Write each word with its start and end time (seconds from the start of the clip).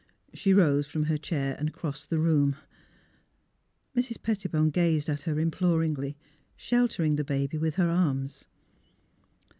She 0.33 0.51
rose 0.51 0.87
from 0.87 1.03
her 1.03 1.17
chair 1.19 1.55
and 1.59 1.71
crossed 1.75 2.09
the 2.09 2.17
room. 2.17 2.55
Mrs. 3.95 4.19
Pettibone 4.19 4.71
gazed 4.71 5.07
at 5.09 5.21
her 5.29 5.39
imploringly, 5.39 6.17
shel 6.55 6.87
tering 6.87 7.17
the 7.17 7.23
baby 7.23 7.59
with 7.59 7.75
her 7.75 7.87
arms. 7.91 8.47